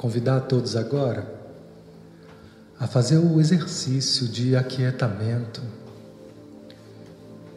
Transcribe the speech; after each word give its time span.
Convidar 0.00 0.40
todos 0.40 0.76
agora 0.76 1.30
a 2.78 2.86
fazer 2.86 3.18
o 3.18 3.38
exercício 3.38 4.26
de 4.26 4.56
aquietamento, 4.56 5.60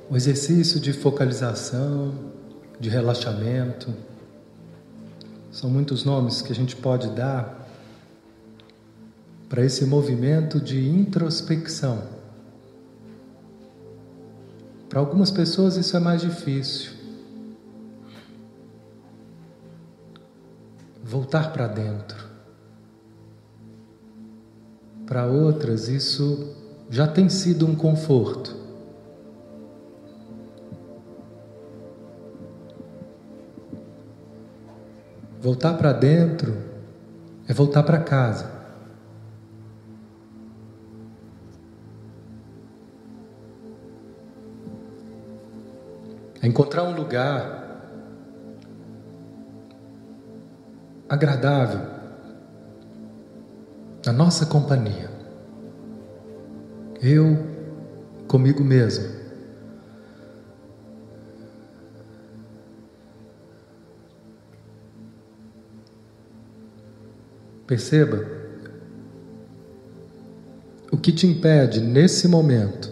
o 0.09 0.17
exercício 0.17 0.77
de 0.77 0.91
focalização, 0.91 2.13
de 2.77 2.89
relaxamento. 2.89 3.93
São 5.53 5.69
muitos 5.69 6.03
nomes 6.03 6.41
que 6.41 6.51
a 6.51 6.55
gente 6.55 6.75
pode 6.75 7.11
dar 7.11 7.65
para 9.47 9.63
esse 9.63 9.85
movimento 9.85 10.59
de 10.59 10.85
introspecção. 10.85 12.03
Para 14.89 14.99
algumas 14.99 15.31
pessoas 15.31 15.77
isso 15.77 15.95
é 15.95 15.99
mais 16.01 16.19
difícil. 16.19 16.91
Voltar 21.01 21.53
para 21.53 21.67
dentro. 21.69 22.22
Para 25.13 25.27
outras, 25.27 25.89
isso 25.89 26.55
já 26.89 27.05
tem 27.05 27.29
sido 27.29 27.67
um 27.67 27.75
conforto. 27.75 28.57
Voltar 35.39 35.75
para 35.75 35.93
dentro 35.93 36.57
é 37.47 37.53
voltar 37.53 37.83
para 37.83 37.99
casa. 37.99 38.51
É 46.41 46.47
encontrar 46.47 46.81
um 46.85 46.95
lugar 46.95 47.85
agradável 51.07 51.81
na 54.03 54.11
nossa 54.11 54.47
companhia. 54.47 55.12
Eu 57.03 57.37
comigo 58.29 58.63
mesmo. 58.63 59.03
Perceba 67.67 68.25
o 70.89 70.97
que 70.97 71.11
te 71.11 71.27
impede 71.27 71.81
nesse 71.81 72.25
momento 72.29 72.89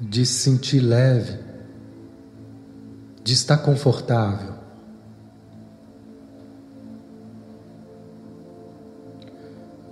de 0.00 0.24
se 0.24 0.32
sentir 0.32 0.80
leve, 0.80 1.38
de 3.22 3.34
estar 3.34 3.58
confortável. 3.58 4.54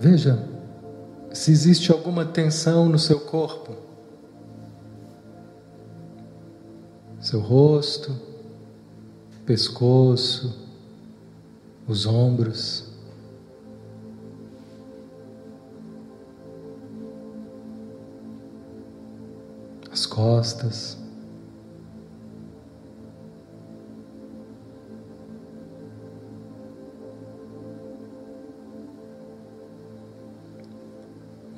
Veja 0.00 0.47
se 1.38 1.52
existe 1.52 1.92
alguma 1.92 2.24
tensão 2.24 2.88
no 2.88 2.98
seu 2.98 3.20
corpo, 3.20 3.76
seu 7.20 7.38
rosto, 7.38 8.12
pescoço, 9.46 10.66
os 11.86 12.06
ombros. 12.06 12.88
As 19.92 20.06
costas. 20.06 20.98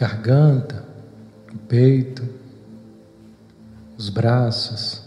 Garganta, 0.01 0.83
o 1.53 1.59
peito, 1.59 2.27
os 3.99 4.09
braços. 4.09 5.03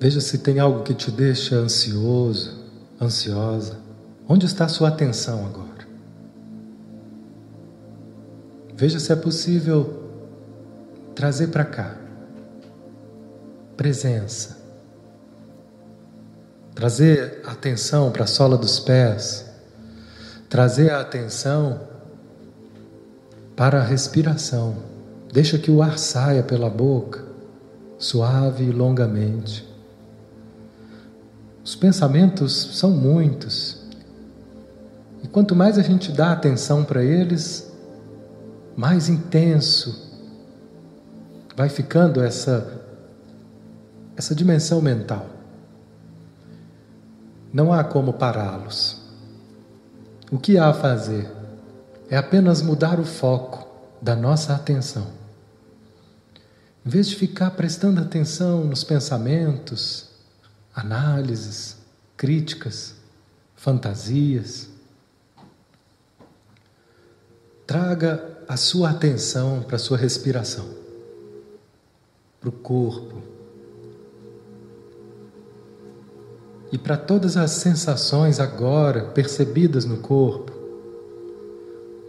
Veja 0.00 0.22
se 0.22 0.38
tem 0.38 0.58
algo 0.58 0.82
que 0.82 0.94
te 0.94 1.10
deixa 1.10 1.56
ansioso, 1.56 2.58
ansiosa. 2.98 3.78
Onde 4.26 4.46
está 4.46 4.64
a 4.64 4.68
sua 4.68 4.88
atenção 4.88 5.44
agora? 5.44 5.86
Veja 8.74 8.98
se 8.98 9.12
é 9.12 9.16
possível 9.16 10.02
trazer 11.14 11.48
para 11.48 11.66
cá 11.66 11.94
presença 13.76 14.59
trazer 16.80 17.42
atenção 17.44 18.10
para 18.10 18.24
a 18.24 18.26
sola 18.26 18.56
dos 18.56 18.80
pés, 18.80 19.44
trazer 20.48 20.90
a 20.90 21.02
atenção 21.02 21.78
para 23.54 23.82
a 23.82 23.84
respiração. 23.84 24.76
Deixa 25.30 25.58
que 25.58 25.70
o 25.70 25.82
ar 25.82 25.98
saia 25.98 26.42
pela 26.42 26.70
boca, 26.70 27.22
suave 27.98 28.64
e 28.64 28.70
longamente. 28.70 29.68
Os 31.62 31.76
pensamentos 31.76 32.78
são 32.78 32.92
muitos. 32.92 33.82
E 35.22 35.28
quanto 35.28 35.54
mais 35.54 35.76
a 35.76 35.82
gente 35.82 36.10
dá 36.10 36.32
atenção 36.32 36.82
para 36.82 37.04
eles, 37.04 37.70
mais 38.74 39.10
intenso 39.10 40.08
vai 41.54 41.68
ficando 41.68 42.22
essa 42.22 42.80
essa 44.16 44.34
dimensão 44.34 44.80
mental. 44.80 45.39
Não 47.52 47.72
há 47.72 47.82
como 47.82 48.12
pará-los. 48.12 49.00
O 50.30 50.38
que 50.38 50.56
há 50.56 50.68
a 50.68 50.74
fazer 50.74 51.30
é 52.08 52.16
apenas 52.16 52.62
mudar 52.62 53.00
o 53.00 53.04
foco 53.04 53.68
da 54.00 54.14
nossa 54.14 54.54
atenção. 54.54 55.06
Em 56.84 56.88
vez 56.88 57.08
de 57.08 57.16
ficar 57.16 57.50
prestando 57.50 58.00
atenção 58.00 58.64
nos 58.64 58.84
pensamentos, 58.84 60.08
análises, 60.74 61.76
críticas, 62.16 62.94
fantasias, 63.56 64.68
traga 67.66 68.24
a 68.48 68.56
sua 68.56 68.90
atenção 68.90 69.62
para 69.62 69.76
a 69.76 69.78
sua 69.78 69.96
respiração, 69.96 70.66
para 72.40 72.48
o 72.48 72.52
corpo, 72.52 73.22
e 76.72 76.78
para 76.78 76.96
todas 76.96 77.36
as 77.36 77.50
sensações 77.52 78.38
agora 78.38 79.06
percebidas 79.06 79.84
no 79.84 79.98
corpo, 79.98 80.52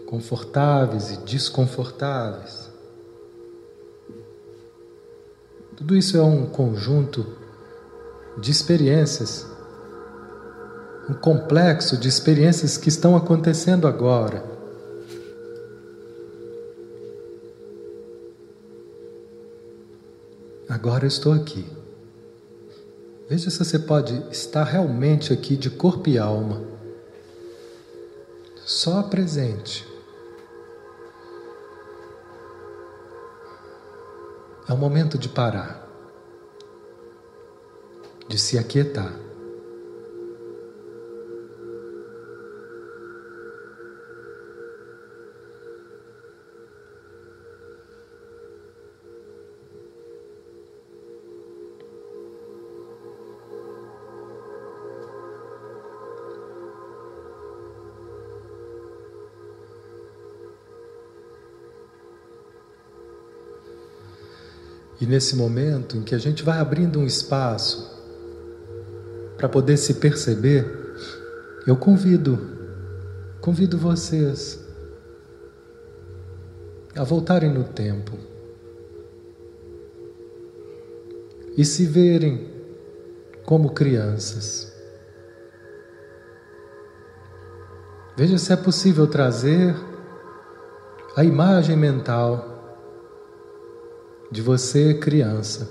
confortáveis 0.06 1.12
e 1.12 1.18
desconfortáveis. 1.18 2.70
Tudo 5.76 5.96
isso 5.96 6.16
é 6.16 6.22
um 6.22 6.46
conjunto 6.46 7.26
de 8.38 8.52
experiências, 8.52 9.48
um 11.10 11.14
complexo 11.14 11.98
de 11.98 12.08
experiências 12.08 12.78
que 12.78 12.90
estão 12.90 13.16
acontecendo 13.16 13.88
agora. 13.88 14.44
Agora 20.70 21.04
eu 21.04 21.10
estou 21.10 21.34
aqui. 21.34 21.81
Veja 23.32 23.50
se 23.50 23.60
você 23.64 23.80
pode 23.80 24.14
estar 24.30 24.66
realmente 24.66 25.32
aqui 25.32 25.56
de 25.56 25.70
corpo 25.70 26.10
e 26.10 26.18
alma, 26.18 26.62
só 28.66 29.02
presente. 29.04 29.88
É 34.68 34.74
o 34.74 34.78
momento 34.78 35.18
de 35.18 35.30
parar, 35.30 35.88
de 38.28 38.38
se 38.38 38.58
aquietar. 38.58 39.14
E 65.02 65.06
nesse 65.08 65.36
momento 65.36 65.98
em 65.98 66.04
que 66.04 66.14
a 66.14 66.20
gente 66.20 66.44
vai 66.44 66.60
abrindo 66.60 67.00
um 67.00 67.08
espaço 67.08 67.90
para 69.36 69.50
poder 69.50 69.76
se 69.78 69.96
perceber, 69.96 70.64
eu 71.66 71.76
convido, 71.76 72.40
convido 73.42 73.80
vocês 73.80 74.64
a 76.96 77.04
voltarem 77.04 77.52
no 77.52 77.64
tempo 77.64 78.12
e 81.58 81.66
se 81.66 81.88
verem 81.88 82.52
como 83.44 83.72
crianças. 83.72 84.72
Veja 88.16 88.38
se 88.38 88.54
é 88.54 88.56
possível 88.56 89.08
trazer 89.08 89.76
a 91.16 91.24
imagem 91.24 91.76
mental 91.76 92.51
de 94.32 94.42
você 94.42 94.94
criança. 94.94 95.70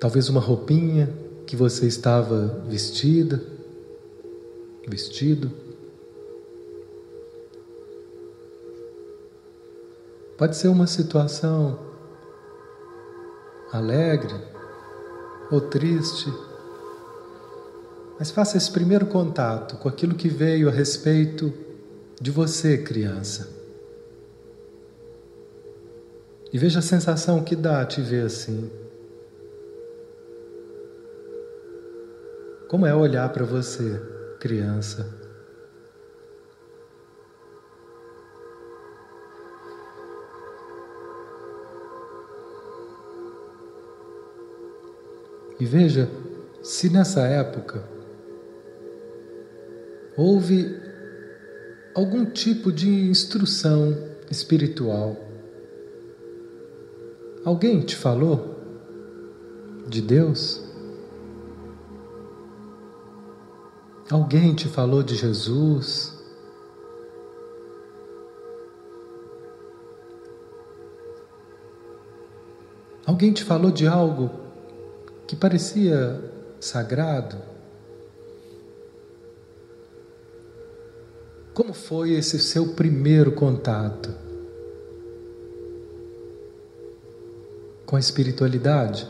Talvez 0.00 0.28
uma 0.28 0.40
roupinha 0.40 1.12
que 1.46 1.54
você 1.54 1.86
estava 1.86 2.64
vestida, 2.66 3.40
vestido. 4.88 5.52
Pode 10.36 10.56
ser 10.56 10.68
uma 10.68 10.88
situação 10.88 11.78
alegre 13.70 14.34
ou 15.50 15.60
triste, 15.60 16.32
mas 18.22 18.30
faça 18.30 18.56
esse 18.56 18.70
primeiro 18.70 19.04
contato 19.04 19.76
com 19.78 19.88
aquilo 19.88 20.14
que 20.14 20.28
veio 20.28 20.68
a 20.68 20.70
respeito 20.70 21.52
de 22.20 22.30
você, 22.30 22.78
criança. 22.78 23.48
E 26.52 26.56
veja 26.56 26.78
a 26.78 26.82
sensação 26.82 27.42
que 27.42 27.56
dá 27.56 27.84
te 27.84 28.00
ver 28.00 28.26
assim. 28.26 28.70
Como 32.68 32.86
é 32.86 32.94
olhar 32.94 33.28
para 33.30 33.44
você, 33.44 34.00
criança? 34.38 35.04
E 45.58 45.64
veja 45.66 46.08
se 46.62 46.88
nessa 46.88 47.22
época 47.22 47.82
houve 50.16 50.76
algum 51.94 52.24
tipo 52.24 52.70
de 52.72 52.88
instrução 52.88 53.96
espiritual. 54.30 55.16
Alguém 57.44 57.80
te 57.80 57.96
falou 57.96 58.56
de 59.88 60.00
Deus? 60.00 60.62
Alguém 64.10 64.54
te 64.54 64.68
falou 64.68 65.02
de 65.02 65.14
Jesus? 65.16 66.12
Alguém 73.04 73.32
te 73.32 73.42
falou 73.42 73.70
de 73.70 73.86
algo 73.86 74.30
que 75.26 75.34
parecia 75.34 76.20
sagrado? 76.60 77.51
Como 81.54 81.74
foi 81.74 82.12
esse 82.12 82.38
seu 82.38 82.68
primeiro 82.68 83.32
contato 83.32 84.08
com 87.84 87.94
a 87.94 88.00
espiritualidade? 88.00 89.06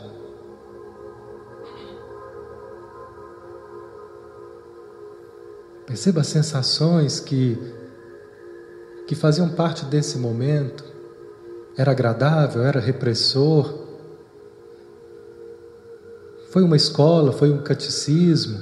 Perceba 5.87 6.19
as 6.19 6.27
sensações 6.27 7.21
que, 7.21 7.57
que 9.07 9.15
faziam 9.15 9.47
parte 9.47 9.85
desse 9.85 10.17
momento. 10.17 10.83
Era 11.77 11.91
agradável, 11.91 12.63
era 12.63 12.81
repressor. 12.81 13.73
Foi 16.49 16.61
uma 16.61 16.75
escola, 16.75 17.31
foi 17.31 17.51
um 17.51 17.63
catecismo, 17.63 18.61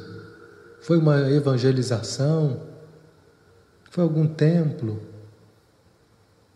foi 0.79 0.97
uma 0.97 1.31
evangelização, 1.31 2.70
foi 3.91 4.05
algum 4.05 4.25
templo. 4.25 5.01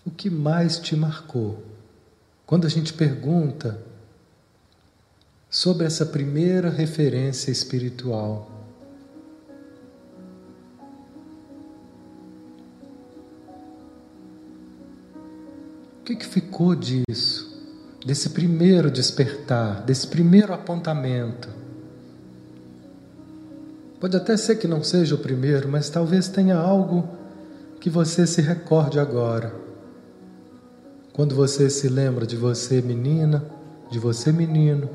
O 0.05 0.09
que 0.09 0.29
mais 0.29 0.79
te 0.79 0.95
marcou? 0.95 1.61
Quando 2.45 2.65
a 2.65 2.69
gente 2.69 2.93
pergunta 2.93 3.77
sobre 5.49 5.85
essa 5.85 6.05
primeira 6.05 6.69
referência 6.69 7.51
espiritual, 7.51 8.51
O 15.99 16.05
que, 16.05 16.15
que 16.17 16.25
ficou 16.27 16.75
disso? 16.75 17.59
Desse 18.05 18.29
primeiro 18.29 18.91
despertar, 18.91 19.81
desse 19.81 20.05
primeiro 20.05 20.53
apontamento? 20.53 21.49
Pode 23.99 24.15
até 24.15 24.37
ser 24.37 24.57
que 24.57 24.67
não 24.67 24.83
seja 24.83 25.15
o 25.15 25.17
primeiro, 25.17 25.67
mas 25.67 25.89
talvez 25.89 26.27
tenha 26.27 26.55
algo 26.55 27.09
que 27.85 27.89
você 27.91 28.25
se 28.25 28.41
recorde 28.41 28.99
agora. 28.99 29.53
Quando 31.13 31.35
você 31.35 31.69
se 31.69 31.87
lembra 31.87 32.25
de 32.25 32.35
você, 32.35 32.81
menina, 32.81 33.45
de 33.91 33.99
você, 33.99 34.31
menino, 34.31 34.89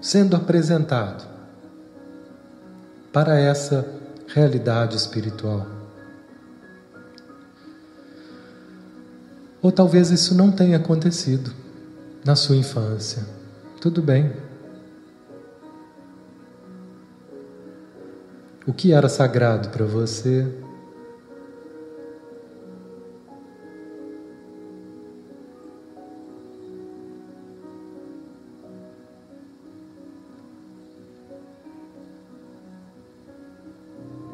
sendo 0.00 0.36
apresentado 0.36 1.28
para 3.12 3.36
essa 3.36 3.84
realidade 4.28 4.96
espiritual. 4.96 5.66
Ou 9.60 9.72
talvez 9.72 10.12
isso 10.12 10.32
não 10.32 10.52
tenha 10.52 10.76
acontecido 10.76 11.52
na 12.24 12.36
sua 12.36 12.54
infância. 12.54 13.26
Tudo 13.80 14.00
bem. 14.00 14.32
O 18.64 18.72
que 18.72 18.92
era 18.92 19.08
sagrado 19.08 19.70
para 19.70 19.84
você? 19.84 20.69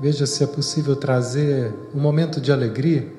Veja 0.07 0.25
se 0.25 0.45
é 0.45 0.47
possível 0.47 0.95
trazer 0.95 1.75
um 1.93 1.99
momento 1.99 2.41
de 2.41 2.53
alegria 2.53 3.13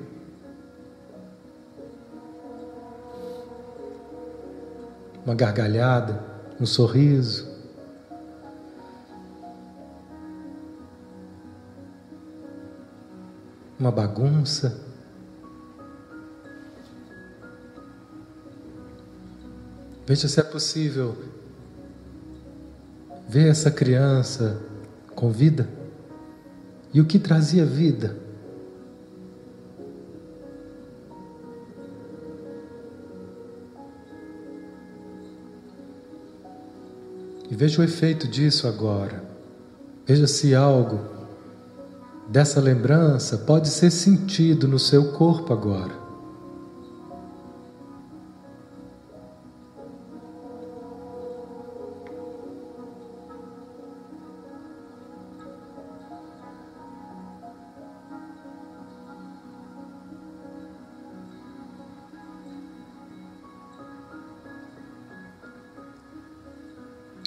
uma 5.22 5.34
gargalhada, 5.34 6.24
um 6.58 6.64
sorriso. 6.64 7.46
Uma 13.78 13.92
bagunça. 13.92 14.80
Veja 20.06 20.26
se 20.26 20.40
é 20.40 20.42
possível 20.42 21.14
ver 23.28 23.50
essa 23.50 23.70
criança 23.70 24.58
com 25.14 25.30
vida 25.30 25.76
e 26.92 27.00
o 27.00 27.04
que 27.04 27.18
trazia 27.18 27.64
vida. 27.64 28.16
E 37.50 37.54
veja 37.54 37.80
o 37.80 37.84
efeito 37.84 38.28
disso 38.28 38.66
agora. 38.66 39.24
Veja 40.06 40.26
se 40.26 40.54
algo 40.54 41.00
dessa 42.28 42.60
lembrança 42.60 43.38
pode 43.38 43.68
ser 43.68 43.90
sentido 43.90 44.68
no 44.68 44.78
seu 44.78 45.12
corpo 45.12 45.52
agora. 45.52 46.07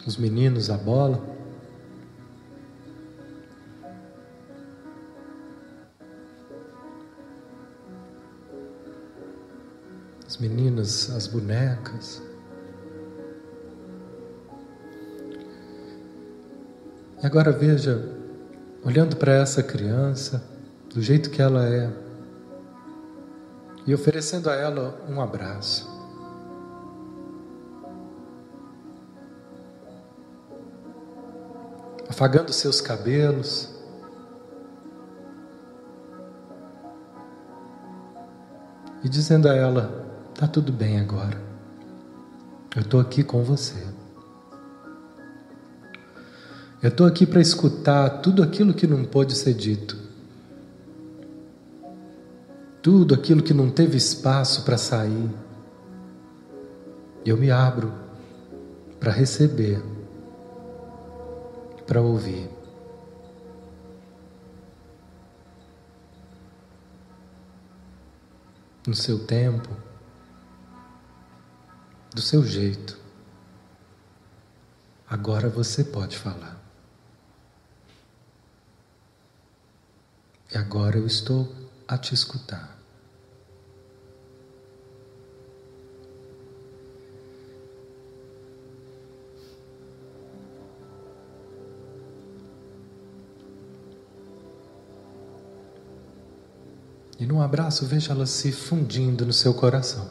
Os 0.05 0.17
meninos 0.17 0.69
a 0.69 0.77
bola. 0.77 1.21
As 10.25 10.37
meninas, 10.37 11.09
as 11.11 11.27
bonecas. 11.27 12.21
E 17.21 17.25
agora 17.25 17.51
veja, 17.51 18.03
olhando 18.83 19.15
para 19.15 19.33
essa 19.33 19.61
criança, 19.61 20.43
do 20.93 21.01
jeito 21.01 21.29
que 21.29 21.41
ela 21.41 21.67
é, 21.67 21.91
e 23.85 23.93
oferecendo 23.93 24.49
a 24.49 24.55
ela 24.55 24.99
um 25.09 25.21
abraço. 25.21 25.90
Afagando 32.11 32.51
seus 32.51 32.81
cabelos, 32.81 33.69
e 39.01 39.07
dizendo 39.07 39.47
a 39.47 39.55
ela: 39.55 40.05
Tá 40.35 40.45
tudo 40.45 40.73
bem 40.73 40.99
agora, 40.99 41.41
eu 42.75 42.81
estou 42.81 42.99
aqui 42.99 43.23
com 43.23 43.41
você. 43.43 43.81
Eu 46.83 46.89
estou 46.89 47.07
aqui 47.07 47.25
para 47.25 47.39
escutar 47.39 48.09
tudo 48.21 48.43
aquilo 48.43 48.73
que 48.73 48.85
não 48.85 49.05
pôde 49.05 49.33
ser 49.33 49.53
dito, 49.53 49.97
tudo 52.81 53.15
aquilo 53.15 53.41
que 53.41 53.53
não 53.53 53.69
teve 53.69 53.95
espaço 53.95 54.65
para 54.65 54.77
sair. 54.77 55.29
Eu 57.25 57.37
me 57.37 57.49
abro 57.49 57.89
para 58.99 59.13
receber, 59.13 59.81
para 61.91 62.01
ouvir. 62.01 62.49
No 68.87 68.95
seu 68.95 69.27
tempo, 69.27 69.67
do 72.15 72.21
seu 72.21 72.45
jeito. 72.45 72.97
Agora 75.05 75.49
você 75.49 75.83
pode 75.83 76.17
falar. 76.17 76.57
E 80.49 80.57
agora 80.57 80.97
eu 80.97 81.05
estou 81.05 81.53
a 81.89 81.97
te 81.97 82.13
escutar. 82.13 82.80
E 97.21 97.25
num 97.27 97.39
abraço, 97.39 97.85
veja 97.85 98.13
ela 98.13 98.25
se 98.25 98.51
fundindo 98.51 99.23
no 99.27 99.31
seu 99.31 99.53
coração. 99.53 100.07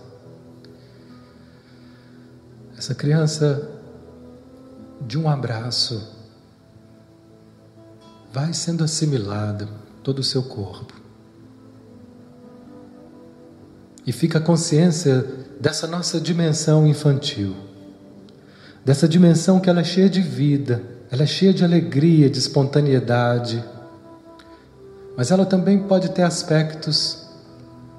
Essa 2.79 2.95
criança, 2.95 3.69
de 5.05 5.19
um 5.19 5.29
abraço, 5.29 6.09
vai 8.33 8.55
sendo 8.55 8.85
assimilada 8.85 9.69
todo 10.05 10.21
o 10.21 10.23
seu 10.23 10.45
corpo. 10.45 10.95
E 14.07 14.13
fica 14.13 14.39
a 14.39 14.41
consciência 14.41 15.27
dessa 15.61 15.89
nossa 15.89 16.21
dimensão 16.21 16.87
infantil, 16.87 17.57
dessa 18.85 19.09
dimensão 19.09 19.59
que 19.59 19.69
ela 19.69 19.81
é 19.81 19.85
cheia 19.85 20.09
de 20.09 20.23
vida, 20.23 20.81
ela 21.11 21.25
é 21.25 21.27
cheia 21.27 21.53
de 21.53 21.65
alegria, 21.65 22.31
de 22.31 22.39
espontaneidade, 22.39 23.65
mas 25.21 25.31
ela 25.31 25.45
também 25.45 25.79
pode 25.81 26.09
ter 26.13 26.23
aspectos 26.23 27.27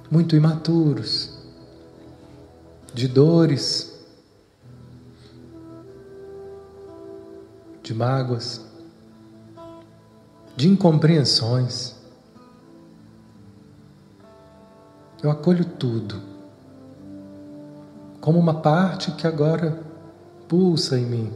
muito 0.09 0.35
imaturos, 0.35 1.37
de 2.95 3.07
dores, 3.07 3.93
de 7.83 7.93
mágoas 7.93 8.59
de 10.57 10.67
incompreensões. 10.67 11.93
Eu 15.21 15.29
acolho 15.29 15.63
tudo 15.63 16.19
como 18.19 18.39
uma 18.39 18.61
parte 18.61 19.11
que 19.11 19.27
agora 19.27 19.79
pulsa 20.47 20.97
em 20.97 21.05
mim. 21.05 21.31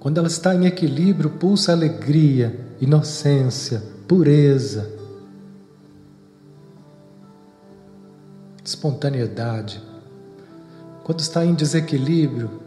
Quando 0.00 0.16
ela 0.16 0.28
está 0.28 0.54
em 0.54 0.64
equilíbrio, 0.64 1.28
pulsa 1.28 1.72
alegria, 1.72 2.58
inocência, 2.80 3.92
pureza, 4.08 4.93
espontaneidade. 8.74 9.80
Quando 11.04 11.20
está 11.20 11.44
em 11.44 11.54
desequilíbrio, 11.54 12.60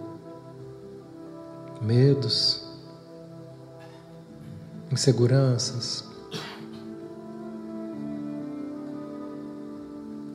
medos, 1.81 2.65
inseguranças, 4.91 6.03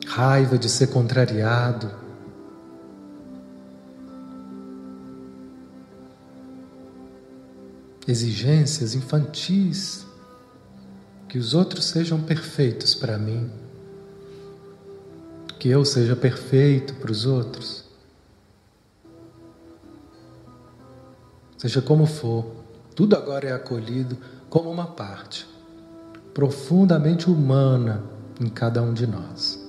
raiva 0.05 0.57
de 0.57 0.69
ser 0.69 0.87
contrariado, 0.87 1.89
exigências 8.07 8.93
infantis, 8.93 10.05
que 11.27 11.39
os 11.39 11.55
outros 11.55 11.85
sejam 11.85 12.21
perfeitos 12.21 12.93
para 12.93 13.17
mim, 13.17 13.62
que 15.63 15.69
eu 15.69 15.85
seja 15.85 16.13
perfeito 16.13 16.93
para 16.95 17.09
os 17.09 17.25
outros. 17.25 17.85
Seja 21.57 21.81
como 21.81 22.05
for, 22.05 22.47
tudo 22.93 23.15
agora 23.15 23.47
é 23.47 23.53
acolhido 23.53 24.17
como 24.49 24.69
uma 24.69 24.87
parte 24.87 25.47
profundamente 26.33 27.29
humana 27.29 28.03
em 28.41 28.49
cada 28.49 28.81
um 28.81 28.93
de 28.93 29.07
nós. 29.07 29.65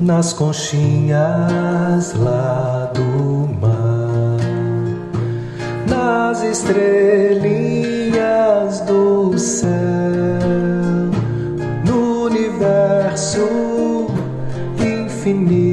Nas 0.00 0.32
conchinhas 0.32 2.14
lá 2.14 2.86
do 2.94 3.02
mar, 3.60 4.38
nas 5.86 6.42
estrelinhas 6.42 7.97
do 9.38 9.40
céu, 9.40 9.70
no 11.86 12.24
universo 12.24 14.08
infinito 14.80 15.68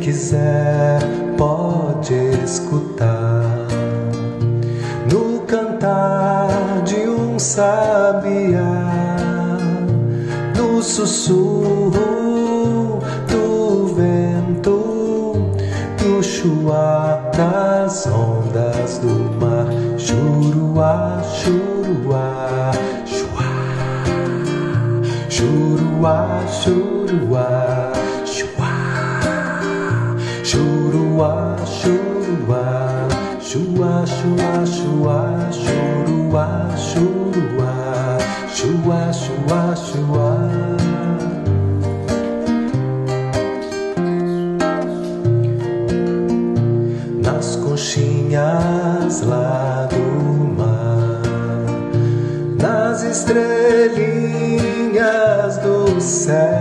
quiser 0.00 0.98
pode 1.38 2.14
escutar. 2.42 3.68
No 5.12 5.40
cantar 5.42 6.82
de 6.84 7.08
um 7.08 7.38
sabiá, 7.38 8.88
no 10.56 10.82
sussurro 10.82 12.19
chuá 16.40 17.20
das 17.36 18.06
ondas 18.06 18.98
do 18.98 19.14
mar, 19.38 19.66
churuá, 19.98 21.20
churuá, 21.36 22.72
chuá, 23.04 23.50
churuá, 25.28 26.40
churuá. 26.56 27.92
Churua, 30.42 31.56
churua, 31.66 33.06
chua, 33.38 34.04
chua, 34.06 34.64
chua, 34.66 35.46
churua, 35.52 36.48
churua, 36.80 38.18
chua, 38.48 39.12
chua, 39.12 39.74
chua. 39.76 40.30
Nas 40.70 40.79
estrelinhas 53.80 55.56
do 55.58 56.00
céu 56.00 56.59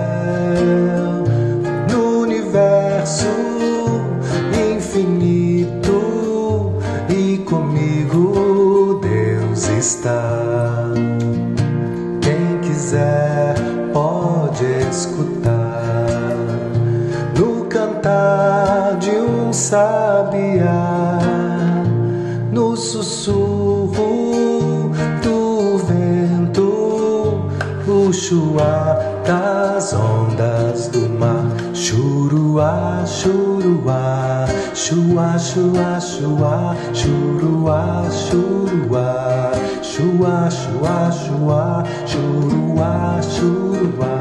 chuá 28.29 28.95
das 29.25 29.91
ondas 29.93 30.87
do 30.89 31.09
mar. 31.09 31.45
Churuá, 31.73 33.03
churuá, 33.05 34.45
chuá, 34.73 35.35
chuá, 35.39 35.99
chuá, 35.99 36.75
churuá, 36.93 38.05
churuá, 38.13 39.51
chuá, 39.81 40.49
chuá, 40.49 41.09
chuá, 41.09 41.83
churuá, 42.05 43.19
churuá. 43.33 44.18